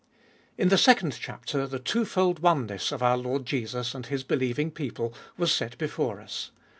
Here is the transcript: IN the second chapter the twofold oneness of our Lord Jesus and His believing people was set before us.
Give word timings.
IN 0.57 0.69
the 0.69 0.79
second 0.79 1.15
chapter 1.21 1.67
the 1.67 1.77
twofold 1.77 2.39
oneness 2.39 2.91
of 2.91 3.03
our 3.03 3.15
Lord 3.19 3.45
Jesus 3.45 3.93
and 3.93 4.07
His 4.07 4.23
believing 4.23 4.71
people 4.71 5.13
was 5.37 5.53
set 5.53 5.77
before 5.77 6.19
us. 6.19 6.49